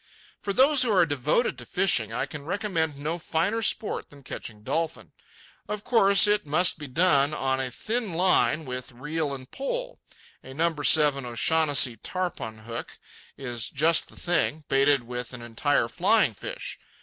[0.41, 4.63] For those who are devoted to fishing, I can recommend no finer sport than catching
[4.63, 5.11] dolphin.
[5.67, 9.99] Of course, it must be done on a thin line with reel and pole.
[10.43, 10.75] A No.
[10.75, 12.97] 7, O'Shaughnessy tarpon hook
[13.37, 16.79] is just the thing, baited with an entire flying fish.